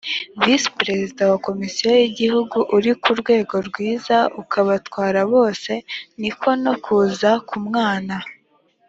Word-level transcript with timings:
visi 0.43 0.67
perezida 0.79 1.21
wa 1.31 1.37
komisiyo 1.47 1.87
y 1.99 2.03
igihugu 2.09 2.57
uri 2.77 2.91
ku 3.03 3.09
rwego 3.19 3.55
rwizaukabatwara 3.67 5.21
bose 5.33 5.71
ni 6.21 6.31
ko 6.39 6.49
no 6.63 6.73
kuza 6.83 7.29
ku 7.47 7.53
umwana 7.63 8.15